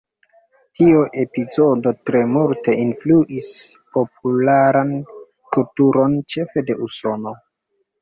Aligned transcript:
Tio 0.77 1.03
epizodo 1.23 1.93
tre 2.11 2.23
multe 2.31 2.75
influis 2.85 3.53
popularan 4.01 4.97
kulturon, 5.37 6.21
ĉefe 6.37 6.69
de 6.73 6.83
Usono. 6.91 7.41